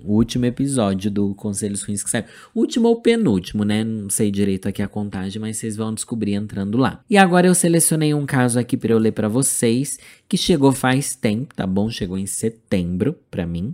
[0.04, 2.26] o, último episódio do Conselhos Ruins que saiu.
[2.54, 3.82] Último ou penúltimo, né?
[3.82, 7.00] Não sei direito aqui a contagem, mas vocês vão descobrir entrando lá.
[7.10, 9.98] E agora eu selecionei um caso aqui para eu ler para vocês,
[10.28, 11.90] que chegou faz tempo, tá bom?
[11.90, 13.74] Chegou em setembro para mim.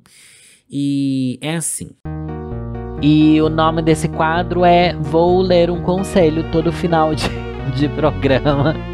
[0.69, 1.89] E é assim.
[3.01, 7.27] E o nome desse quadro é Vou Ler um Conselho todo final de,
[7.75, 8.90] de programa.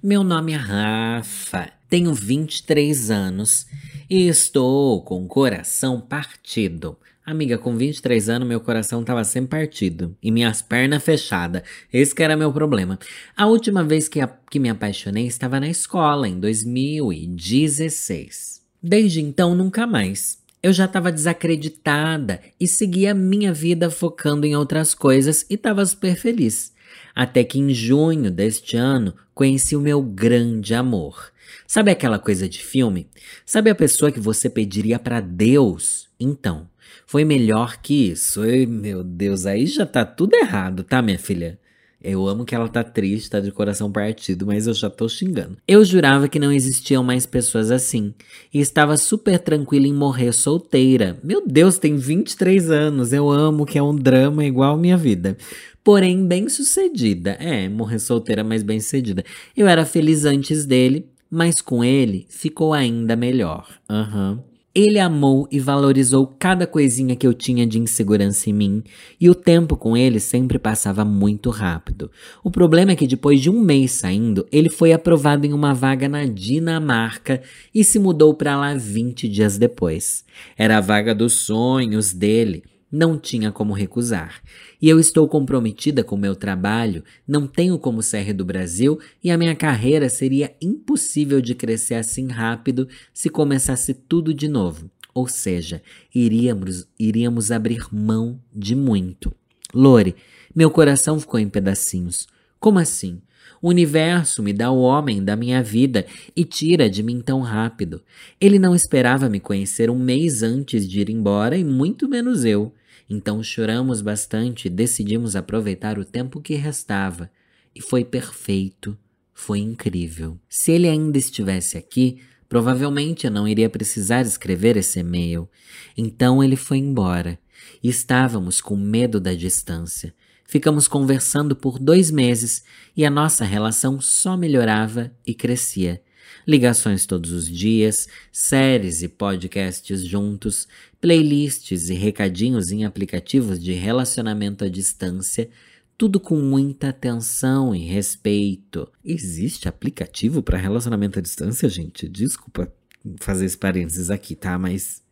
[0.00, 3.66] Meu nome é Rafa Tenho 23 anos
[4.08, 6.96] e estou com o coração partido.
[7.26, 11.64] Amiga, com 23 anos, meu coração tava sempre partido e minhas pernas fechadas.
[11.92, 12.96] Esse que era meu problema.
[13.36, 18.62] A última vez que, a, que me apaixonei estava na escola, em 2016.
[18.80, 20.38] Desde então, nunca mais.
[20.62, 26.14] Eu já estava desacreditada e seguia minha vida focando em outras coisas e estava super
[26.14, 26.72] feliz.
[27.18, 31.32] Até que em junho deste ano conheci o meu grande amor.
[31.66, 33.08] Sabe aquela coisa de filme?
[33.44, 36.08] Sabe a pessoa que você pediria para Deus?
[36.20, 36.70] Então,
[37.08, 38.42] foi melhor que isso.
[38.68, 41.58] Meu Deus, aí já tá tudo errado, tá, minha filha?
[42.02, 45.56] Eu amo que ela tá triste, tá de coração partido, mas eu já tô xingando.
[45.66, 48.14] Eu jurava que não existiam mais pessoas assim.
[48.54, 51.18] E estava super tranquila em morrer solteira.
[51.24, 53.12] Meu Deus, tem 23 anos.
[53.12, 55.36] Eu amo que é um drama igual minha vida.
[55.82, 57.32] Porém, bem sucedida.
[57.40, 59.24] É, morrer solteira, mas bem sucedida.
[59.56, 63.66] Eu era feliz antes dele, mas com ele ficou ainda melhor.
[63.90, 64.32] Aham.
[64.32, 64.57] Uhum.
[64.78, 68.84] Ele amou e valorizou cada coisinha que eu tinha de insegurança em mim,
[69.20, 72.12] e o tempo com ele sempre passava muito rápido.
[72.44, 76.08] O problema é que depois de um mês saindo, ele foi aprovado em uma vaga
[76.08, 77.42] na Dinamarca
[77.74, 80.24] e se mudou para lá 20 dias depois.
[80.56, 82.62] Era a vaga dos sonhos dele.
[82.90, 84.42] Não tinha como recusar.
[84.80, 89.36] E eu estou comprometida com meu trabalho, não tenho como sair do Brasil e a
[89.36, 94.90] minha carreira seria impossível de crescer assim rápido se começasse tudo de novo.
[95.12, 95.82] Ou seja,
[96.14, 99.34] iríamos, iríamos abrir mão de muito.
[99.74, 100.16] Lore,
[100.54, 102.26] meu coração ficou em pedacinhos.
[102.58, 103.20] Como assim?
[103.60, 108.00] O universo me dá o homem da minha vida e tira de mim tão rápido.
[108.40, 112.72] Ele não esperava me conhecer um mês antes de ir embora e muito menos eu.
[113.08, 117.30] Então choramos bastante e decidimos aproveitar o tempo que restava.
[117.74, 118.98] E foi perfeito,
[119.32, 120.38] foi incrível.
[120.48, 125.48] Se ele ainda estivesse aqui, provavelmente eu não iria precisar escrever esse e-mail.
[125.96, 127.38] Então ele foi embora.
[127.82, 130.14] E estávamos com medo da distância.
[130.44, 132.64] Ficamos conversando por dois meses
[132.96, 136.00] e a nossa relação só melhorava e crescia
[136.46, 140.66] ligações todos os dias, séries e podcasts juntos,
[141.00, 145.48] playlists e recadinhos em aplicativos de relacionamento à distância,
[145.96, 148.88] tudo com muita atenção e respeito.
[149.04, 152.08] Existe aplicativo para relacionamento à distância, gente?
[152.08, 152.72] Desculpa
[153.20, 154.58] fazer esse parênteses aqui, tá?
[154.58, 155.02] Mas.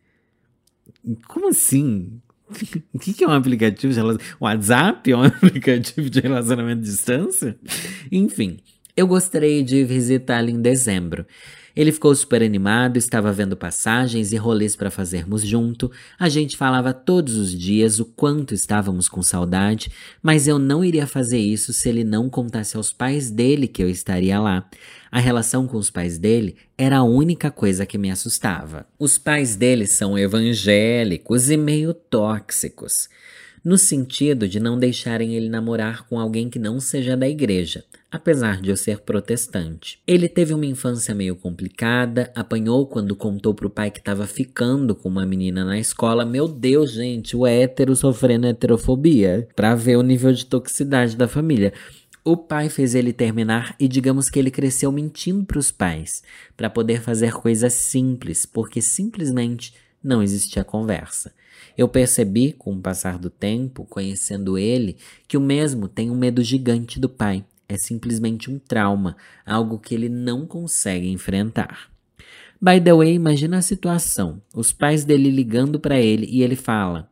[1.27, 2.21] Como assim?
[2.95, 4.37] O que é um aplicativo de relacionamento?
[4.41, 7.59] WhatsApp é um aplicativo de relacionamento à distância?
[8.11, 8.59] Enfim,
[8.97, 11.27] eu gostaria de visitá-lo em dezembro.
[11.77, 15.93] Ele ficou super animado, estava vendo passagens e rolês para fazermos junto.
[16.19, 21.07] A gente falava todos os dias o quanto estávamos com saudade, mas eu não iria
[21.07, 24.67] fazer isso se ele não contasse aos pais dele que eu estaria lá.
[25.13, 28.87] A relação com os pais dele era a única coisa que me assustava.
[28.99, 33.11] Os pais dele são evangélicos e meio tóxicos
[33.67, 38.63] no sentido de não deixarem ele namorar com alguém que não seja da igreja, apesar
[38.63, 39.99] de eu ser protestante.
[40.07, 45.09] Ele teve uma infância meio complicada, apanhou quando contou pro pai que estava ficando com
[45.09, 46.25] uma menina na escola.
[46.25, 51.73] Meu Deus, gente, o hétero sofrendo heterofobia, pra ver o nível de toxicidade da família.
[52.25, 56.23] O pai fez ele terminar e digamos que ele cresceu mentindo para os pais,
[56.57, 59.75] para poder fazer coisas simples, porque simplesmente
[60.07, 61.35] não existia conversa.
[61.77, 66.43] Eu percebi, com o passar do tempo, conhecendo ele, que o mesmo tem um medo
[66.43, 67.45] gigante do pai.
[67.69, 71.91] É simplesmente um trauma, algo que ele não consegue enfrentar.
[72.61, 77.11] By the way, imagina a situação: os pais dele ligando para ele e ele fala: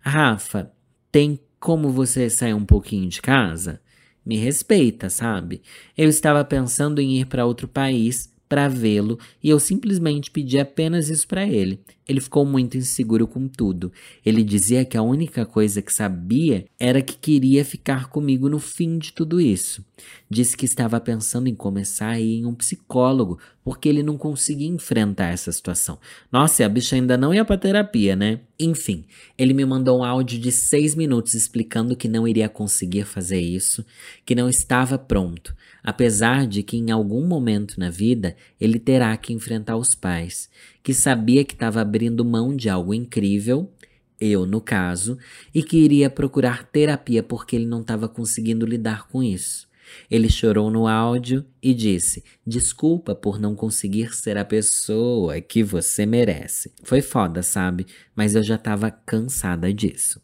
[0.00, 0.72] Rafa,
[1.10, 3.80] tem como você sair um pouquinho de casa?
[4.24, 5.62] Me respeita, sabe?
[5.96, 11.08] Eu estava pensando em ir para outro país para vê-lo e eu simplesmente pedi apenas
[11.08, 11.80] isso para ele.
[12.08, 13.92] Ele ficou muito inseguro com tudo.
[14.24, 18.98] Ele dizia que a única coisa que sabia era que queria ficar comigo no fim
[18.98, 19.84] de tudo isso.
[20.30, 24.68] Disse que estava pensando em começar a ir em um psicólogo porque ele não conseguia
[24.68, 25.98] enfrentar essa situação.
[26.32, 28.40] Nossa, a bicha ainda não ia para terapia, né?
[28.58, 29.04] Enfim,
[29.36, 33.84] ele me mandou um áudio de seis minutos explicando que não iria conseguir fazer isso,
[34.24, 35.54] que não estava pronto
[35.88, 40.50] apesar de que em algum momento na vida ele terá que enfrentar os pais,
[40.88, 43.70] que sabia que estava abrindo mão de algo incrível,
[44.18, 45.18] eu no caso,
[45.54, 49.68] e que iria procurar terapia porque ele não estava conseguindo lidar com isso.
[50.10, 56.06] Ele chorou no áudio e disse: Desculpa por não conseguir ser a pessoa que você
[56.06, 56.72] merece.
[56.82, 57.86] Foi foda, sabe?
[58.16, 60.22] Mas eu já estava cansada disso.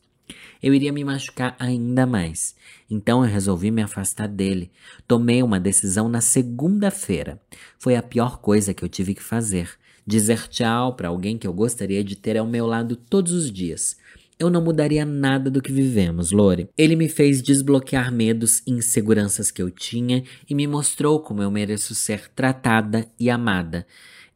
[0.63, 2.57] Eu iria me machucar ainda mais.
[2.91, 4.71] Então eu resolvi me afastar dele.
[5.07, 7.39] Tomei uma decisão na segunda-feira.
[7.79, 9.69] Foi a pior coisa que eu tive que fazer.
[10.07, 13.97] Dizer tchau para alguém que eu gostaria de ter ao meu lado todos os dias.
[14.39, 16.69] Eu não mudaria nada do que vivemos, Lore.
[16.77, 21.51] Ele me fez desbloquear medos e inseguranças que eu tinha e me mostrou como eu
[21.51, 23.87] mereço ser tratada e amada.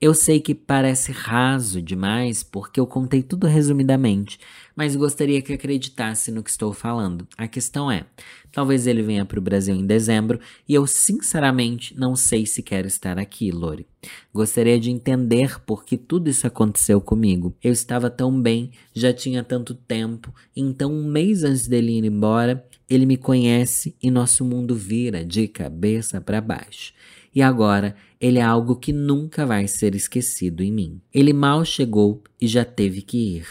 [0.01, 4.39] Eu sei que parece raso demais porque eu contei tudo resumidamente,
[4.77, 7.27] mas gostaria que acreditasse no que estou falando.
[7.37, 8.07] A questão é:
[8.53, 12.87] talvez ele venha para o Brasil em dezembro e eu sinceramente não sei se quero
[12.87, 13.89] estar aqui, Lori.
[14.33, 17.57] Gostaria de entender por que tudo isso aconteceu comigo.
[17.61, 22.65] Eu estava tão bem, já tinha tanto tempo, então um mês antes dele ir embora,
[22.89, 26.93] ele me conhece e nosso mundo vira de cabeça para baixo.
[27.39, 31.01] E agora ele é algo que nunca vai ser esquecido em mim.
[31.15, 33.47] Ele mal chegou e já teve que ir.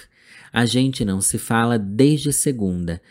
[0.51, 3.01] A gente não se fala desde segunda.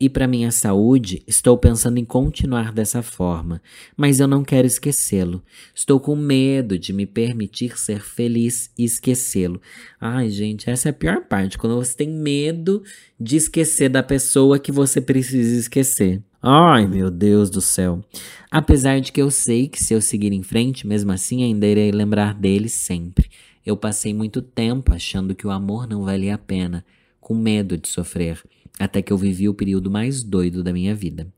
[0.00, 3.60] E para minha saúde, estou pensando em continuar dessa forma,
[3.94, 5.42] mas eu não quero esquecê-lo.
[5.74, 9.60] Estou com medo de me permitir ser feliz e esquecê-lo.
[10.00, 12.82] Ai, gente, essa é a pior parte, quando você tem medo
[13.20, 16.22] de esquecer da pessoa que você precisa esquecer.
[16.44, 18.04] Ai, meu Deus do céu.
[18.50, 21.92] Apesar de que eu sei que se eu seguir em frente, mesmo assim ainda irei
[21.92, 23.30] lembrar dele sempre.
[23.64, 26.84] Eu passei muito tempo achando que o amor não valia a pena,
[27.20, 28.42] com medo de sofrer,
[28.76, 31.32] até que eu vivi o período mais doido da minha vida.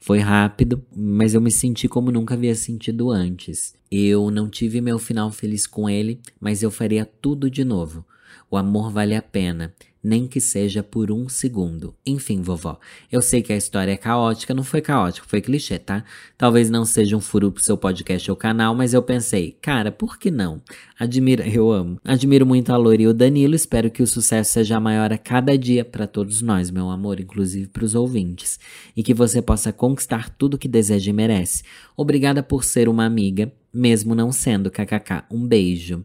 [0.00, 3.74] Foi rápido, mas eu me senti como nunca havia sentido antes.
[3.90, 8.02] Eu não tive meu final feliz com ele, mas eu faria tudo de novo.
[8.50, 11.94] O amor vale a pena nem que seja por um segundo.
[12.06, 12.78] Enfim, vovó,
[13.10, 16.04] eu sei que a história é caótica, não foi caótica, foi clichê, tá?
[16.36, 20.18] Talvez não seja um furo pro seu podcast ou canal, mas eu pensei, cara, por
[20.18, 20.62] que não?
[20.98, 22.00] Admiro, eu amo.
[22.04, 25.56] Admiro muito a Lori e o Danilo, espero que o sucesso seja maior a cada
[25.58, 28.58] dia para todos nós, meu amor, inclusive para os ouvintes,
[28.96, 31.62] e que você possa conquistar tudo que deseja e merece.
[31.96, 35.24] Obrigada por ser uma amiga, mesmo não sendo, kkk.
[35.30, 36.04] Um beijo.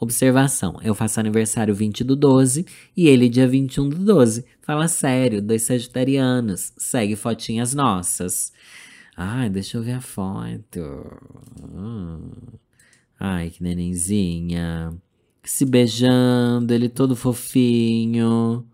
[0.00, 4.44] Observação: eu faço aniversário 20 do 12 e ele dia 21 do 12.
[4.62, 6.72] Fala sério, dois sagitarianos.
[6.76, 8.52] Segue fotinhas nossas.
[9.16, 10.80] Ai, deixa eu ver a foto.
[11.62, 12.30] Hum.
[13.18, 14.92] Ai, que nenenzinha.
[15.44, 18.66] Se beijando, ele todo fofinho.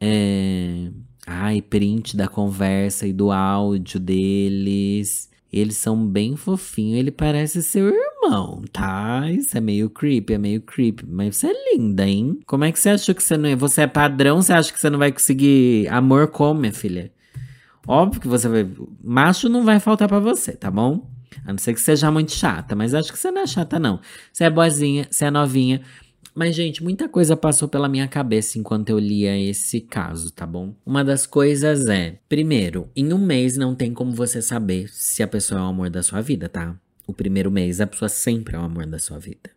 [0.00, 0.90] É.
[1.26, 5.28] Ai, print da conversa e do áudio deles.
[5.52, 9.30] Eles são bem fofinhos, ele parece seu irmão, tá?
[9.30, 11.04] Isso é meio creepy, é meio creepy.
[11.06, 12.40] Mas você é linda, hein?
[12.46, 13.56] Como é que você achou que você não ia?
[13.56, 17.12] Você é padrão, você acha que você não vai conseguir amor como, minha filha?
[17.86, 18.68] Óbvio que você vai.
[19.02, 21.08] Macho não vai faltar para você, tá bom?
[21.44, 24.00] A não ser que seja muito chata, mas acho que você não é chata, não.
[24.32, 25.80] Você é boazinha, você é novinha.
[26.38, 30.74] Mas, gente, muita coisa passou pela minha cabeça enquanto eu lia esse caso, tá bom?
[30.84, 35.26] Uma das coisas é: primeiro, em um mês não tem como você saber se a
[35.26, 36.78] pessoa é o amor da sua vida, tá?
[37.06, 39.48] O primeiro mês, a pessoa sempre é o amor da sua vida.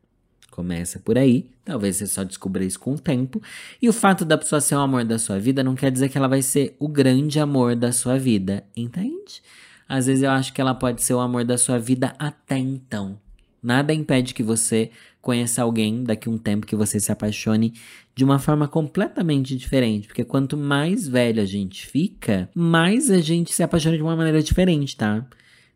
[0.50, 3.42] Começa por aí, talvez você só descubra isso com o tempo.
[3.82, 6.18] E o fato da pessoa ser o amor da sua vida não quer dizer que
[6.18, 9.42] ela vai ser o grande amor da sua vida, entende?
[9.86, 13.20] Às vezes eu acho que ela pode ser o amor da sua vida até então.
[13.62, 14.91] Nada impede que você
[15.22, 17.74] conheça alguém daqui a um tempo que você se apaixone
[18.15, 20.08] de uma forma completamente diferente.
[20.08, 24.41] Porque quanto mais velho a gente fica, mais a gente se apaixona de uma maneira
[24.41, 25.26] diferente, tá?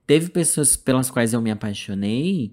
[0.08, 2.52] Teve pessoas pelas quais eu me apaixonei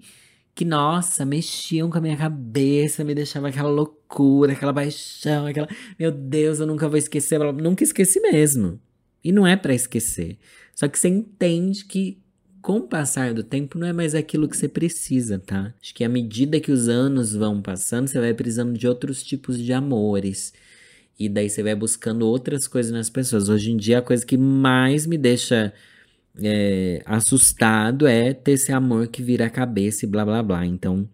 [0.53, 5.67] que, nossa, mexiam com a minha cabeça, me deixava aquela loucura, aquela paixão, aquela.
[5.97, 7.39] Meu Deus, eu nunca vou esquecer.
[7.53, 8.79] nunca esqueci mesmo.
[9.23, 10.37] E não é para esquecer.
[10.75, 12.20] Só que você entende que
[12.61, 15.73] com o passar do tempo não é mais aquilo que você precisa, tá?
[15.81, 19.57] Acho que à medida que os anos vão passando, você vai precisando de outros tipos
[19.57, 20.53] de amores.
[21.19, 23.49] E daí você vai buscando outras coisas nas pessoas.
[23.49, 25.73] Hoje em dia, a coisa que mais me deixa
[26.41, 30.65] é, assustado é ter esse amor que vira a cabeça e blá blá blá.
[30.65, 31.07] Então,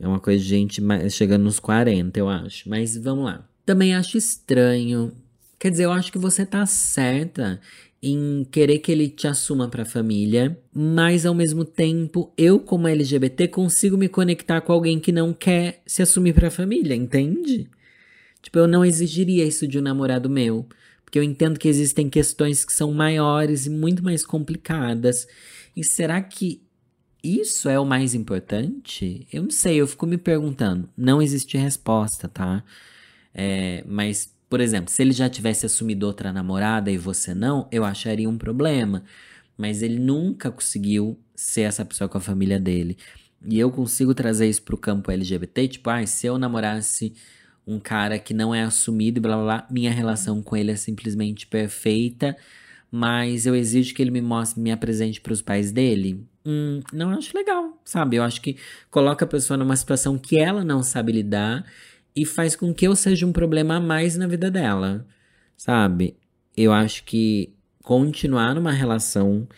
[0.00, 2.68] é uma coisa de gente chegando nos 40, eu acho.
[2.68, 3.48] Mas vamos lá.
[3.64, 5.12] Também acho estranho.
[5.58, 7.60] Quer dizer, eu acho que você tá certa
[8.02, 12.88] em querer que ele te assuma para a família, mas ao mesmo tempo, eu como
[12.88, 17.70] LGBT consigo me conectar com alguém que não quer se assumir para a família, entende?
[18.42, 20.66] Tipo, eu não exigiria isso de um namorado meu,
[21.04, 25.28] porque eu entendo que existem questões que são maiores e muito mais complicadas.
[25.76, 26.60] E será que
[27.22, 29.28] isso é o mais importante?
[29.32, 30.88] Eu não sei, eu fico me perguntando.
[30.96, 32.64] Não existe resposta, tá?
[33.32, 37.86] É, mas por exemplo, se ele já tivesse assumido outra namorada e você não, eu
[37.86, 39.02] acharia um problema.
[39.56, 42.98] Mas ele nunca conseguiu ser essa pessoa com a família dele.
[43.48, 47.14] E eu consigo trazer isso pro campo LGBT, tipo, ah, se eu namorasse
[47.66, 49.66] um cara que não é assumido e blá blá blá.
[49.70, 52.36] Minha relação com ele é simplesmente perfeita,
[52.90, 56.26] mas eu exijo que ele me mostre, me apresente para os pais dele.
[56.44, 58.16] Hum, não acho legal, sabe?
[58.16, 58.58] Eu acho que
[58.90, 61.64] coloca a pessoa numa situação que ela não sabe lidar
[62.14, 65.06] e faz com que eu seja um problema a mais na vida dela,
[65.56, 66.16] sabe?
[66.56, 69.48] Eu acho que continuar numa relação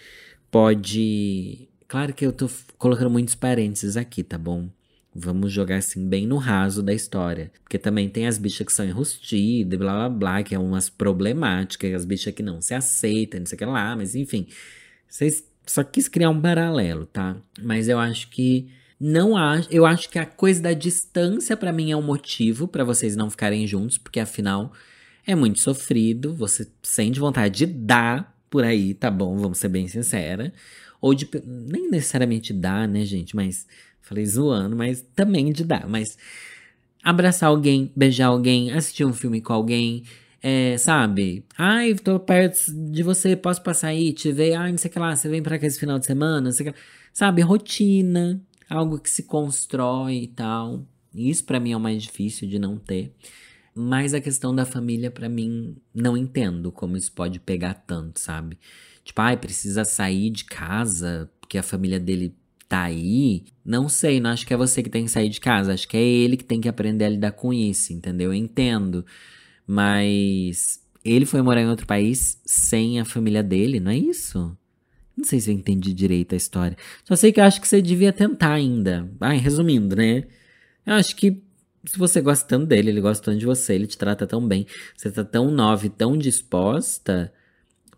[0.51, 1.69] pode.
[1.89, 2.49] Claro que eu tô
[2.79, 4.69] colocando muitos parênteses aqui, tá bom?
[5.15, 7.53] Vamos jogar assim bem no raso da história.
[7.63, 11.93] Porque também tem as bichas que são enrustidas, blá blá blá, que é umas problemáticas,
[11.95, 14.49] as bichas que não se aceitam, não sei o que lá, mas enfim.
[15.09, 17.37] Vocês só quis criar um paralelo, tá?
[17.63, 18.69] Mas eu acho que
[19.05, 22.85] não acho, eu acho que a coisa da distância para mim é um motivo para
[22.85, 24.73] vocês não ficarem juntos, porque afinal
[25.27, 29.89] é muito sofrido, você sente vontade de dar por aí, tá bom, vamos ser bem
[29.89, 30.53] sincera,
[31.01, 33.67] ou de nem necessariamente dar, né, gente, mas
[34.05, 35.89] Falei zoando, mas também de dar.
[35.89, 36.19] Mas
[37.03, 40.05] abraçar alguém, beijar alguém, assistir um filme com alguém,
[40.43, 41.43] é, sabe?
[41.57, 44.99] Ai, tô perto de você, posso passar aí, te ver, ai, não sei o que
[44.99, 46.79] lá, você vem pra cá esse final de semana, não sei o que
[47.15, 50.87] Sabe, rotina, algo que se constrói e tal.
[51.15, 53.15] Isso para mim é o mais difícil de não ter.
[53.75, 58.59] Mas a questão da família, para mim, não entendo como isso pode pegar tanto, sabe?
[59.05, 62.35] Tipo, ai, precisa sair de casa porque a família dele
[62.69, 65.75] tá aí, não sei, não acho que é você que tem que sair de casa,
[65.75, 68.33] acho que é ele que tem que aprender a lidar com isso, entendeu?
[68.33, 69.05] Eu entendo.
[69.67, 74.57] Mas ele foi morar em outro país sem a família dele, não é isso?
[75.17, 76.77] Não sei se eu entendi direito a história.
[77.05, 79.09] Só sei que eu acho que você devia tentar ainda.
[79.21, 80.25] Ai, resumindo, né?
[80.85, 81.43] Eu acho que
[81.87, 84.67] se você gosta tanto dele, ele gosta tanto de você, ele te trata tão bem,
[84.97, 87.33] você tá tão nova e tão disposta,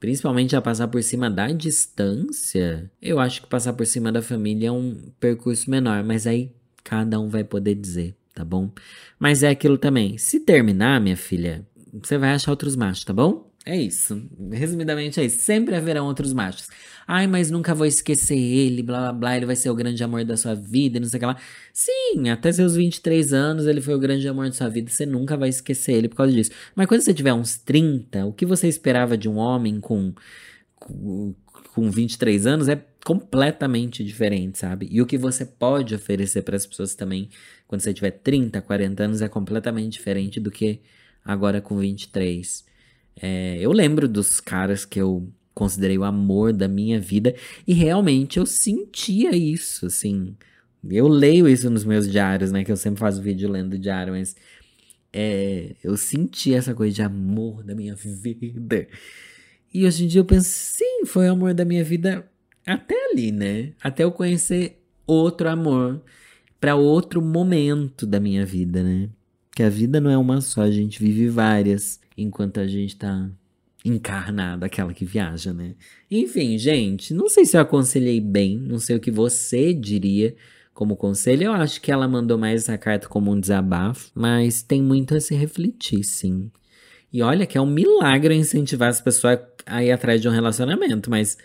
[0.00, 4.68] principalmente a passar por cima da distância, eu acho que passar por cima da família
[4.68, 6.50] é um percurso menor, mas aí
[6.82, 8.70] cada um vai poder dizer, tá bom?
[9.18, 10.18] Mas é aquilo também.
[10.18, 13.50] Se terminar, minha filha, você vai achar outros machos, tá bom?
[13.68, 14.22] É isso.
[14.52, 15.40] Resumidamente é isso.
[15.40, 16.68] Sempre haverão outros machos.
[17.06, 20.24] Ai, mas nunca vou esquecer ele, blá blá blá, ele vai ser o grande amor
[20.24, 21.36] da sua vida, não sei o que lá.
[21.72, 25.36] Sim, até seus 23 anos ele foi o grande amor da sua vida, você nunca
[25.36, 26.52] vai esquecer ele por causa disso.
[26.76, 30.14] Mas quando você tiver uns 30, o que você esperava de um homem com,
[30.76, 31.34] com,
[31.74, 34.88] com 23 anos é completamente diferente, sabe?
[34.90, 37.28] E o que você pode oferecer para as pessoas também,
[37.68, 40.80] quando você tiver 30, 40 anos, é completamente diferente do que
[41.24, 42.65] agora com 23.
[43.20, 47.34] É, eu lembro dos caras que eu considerei o amor da minha vida
[47.66, 50.36] e realmente eu sentia isso, assim.
[50.88, 52.62] Eu leio isso nos meus diários, né?
[52.62, 54.36] Que eu sempre faço vídeo lendo diário, mas
[55.12, 58.86] é, eu senti essa coisa de amor da minha vida.
[59.72, 62.28] E hoje em dia eu penso, sim, foi o amor da minha vida
[62.66, 63.72] até ali, né?
[63.82, 66.02] Até eu conhecer outro amor
[66.60, 69.08] para outro momento da minha vida, né?
[69.54, 73.30] Que a vida não é uma só, a gente vive várias enquanto a gente tá
[73.84, 75.74] encarnada, aquela que viaja, né?
[76.10, 80.34] Enfim, gente, não sei se eu aconselhei bem, não sei o que você diria
[80.74, 81.44] como conselho.
[81.44, 85.20] Eu acho que ela mandou mais essa carta como um desabafo, mas tem muito a
[85.20, 86.50] se refletir, sim.
[87.12, 91.08] E olha que é um milagre incentivar as pessoas a ir atrás de um relacionamento,
[91.08, 91.38] mas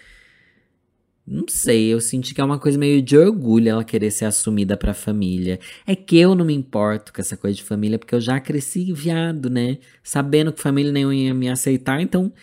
[1.32, 4.76] não sei, eu senti que é uma coisa meio de orgulho ela querer ser assumida
[4.76, 5.62] pra família.
[5.88, 8.92] É que eu não me importo com essa coisa de família, porque eu já cresci
[8.92, 9.78] viado, né?
[10.04, 12.34] Sabendo que família nenhuma ia me aceitar, então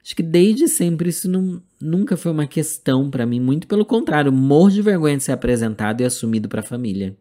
[0.00, 3.40] acho que desde sempre isso não, nunca foi uma questão para mim.
[3.40, 7.16] Muito pelo contrário, morro de vergonha de ser apresentado e assumido pra família.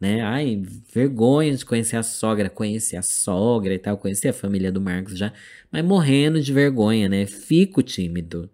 [0.00, 0.20] Né?
[0.20, 0.62] Ai,
[0.94, 5.18] vergonha de conhecer a sogra, conhecer a sogra e tal, conhecer a família do Marcos
[5.18, 5.32] já,
[5.72, 7.26] mas morrendo de vergonha, né?
[7.26, 8.48] Fico tímido.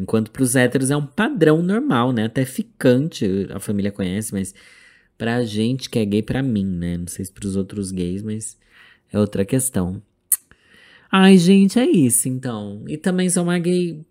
[0.00, 2.24] Enquanto para os héteros é um padrão normal, né?
[2.24, 4.54] Até ficante, a família conhece, mas
[5.18, 6.96] pra gente que é gay, pra mim, né?
[6.96, 8.56] Não sei se pros outros gays, mas
[9.12, 10.02] é outra questão.
[11.12, 12.82] Ai, gente, é isso então.
[12.88, 14.02] E também sou uma gay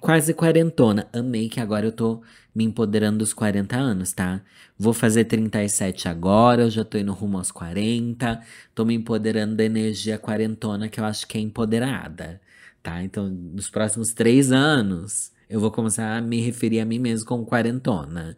[0.00, 1.08] quase quarentona.
[1.12, 2.22] Amei que agora eu tô
[2.54, 4.42] me empoderando dos 40 anos, tá?
[4.78, 8.40] Vou fazer 37 agora, eu já tô indo rumo aos 40.
[8.74, 12.40] Tô me empoderando da energia quarentona que eu acho que é empoderada
[12.82, 13.02] tá?
[13.02, 17.46] Então, nos próximos três anos, eu vou começar a me referir a mim mesmo como
[17.46, 18.36] quarentona.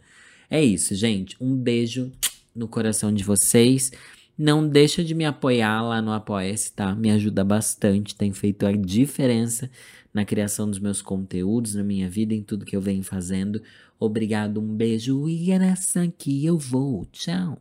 [0.49, 1.36] É isso, gente.
[1.40, 2.12] Um beijo
[2.55, 3.90] no coração de vocês.
[4.36, 6.95] Não deixa de me apoiar lá no Apoia-se, tá?
[6.95, 9.70] Me ajuda bastante, tem feito a diferença
[10.12, 13.62] na criação dos meus conteúdos, na minha vida, em tudo que eu venho fazendo.
[13.99, 17.07] Obrigado, um beijo e é nessa que eu vou.
[17.12, 17.59] Tchau.